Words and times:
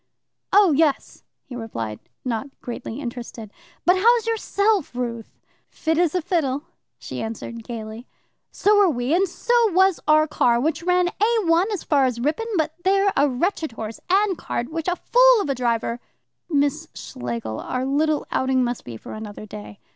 "Oh, 0.51 0.71
yes," 0.71 1.21
he 1.45 1.55
replied, 1.55 1.99
not 2.25 2.47
greatly 2.59 2.99
interested. 2.99 3.51
"But 3.85 3.97
how's 3.97 4.25
yourself, 4.25 4.95
Ruth?" 4.95 5.29
"Fit 5.69 5.99
as 5.99 6.15
a 6.15 6.23
fiddle," 6.23 6.63
she 6.97 7.21
answered 7.21 7.63
gaily. 7.63 8.07
"So 8.49 8.81
are 8.81 8.89
we 8.89 9.13
and 9.13 9.27
so 9.29 9.53
was 9.73 9.99
our 10.07 10.25
car, 10.25 10.59
which 10.59 10.81
ran 10.81 11.09
A 11.09 11.41
1 11.45 11.71
as 11.71 11.83
far 11.83 12.05
as 12.05 12.19
Ripon, 12.19 12.47
but 12.57 12.73
there 12.83 13.13
a 13.15 13.29
wretched 13.29 13.73
horse 13.73 13.99
and 14.09 14.39
cart 14.39 14.71
which 14.71 14.87
a 14.87 14.95
fool 14.95 15.39
of 15.39 15.51
a 15.51 15.53
driver" 15.53 15.99
"Miss 16.49 16.87
Schlegel, 16.95 17.59
our 17.59 17.85
little 17.85 18.25
outing 18.31 18.63
must 18.63 18.83
be 18.83 18.97
for 18.97 19.13
another 19.13 19.45
day." 19.45 19.77